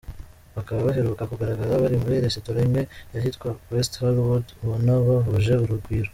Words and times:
Bakaba 0.55 0.85
baheruka 0.87 1.29
kugaragara 1.31 1.81
bari 1.83 1.95
muri 2.03 2.23
resitora 2.25 2.59
imwe 2.67 2.81
y' 3.13 3.17
ahitwa 3.19 3.49
West 3.71 3.93
Hollywood 4.01 4.45
ubona 4.63 4.91
bahuje 5.07 5.53
urugwiro. 5.63 6.09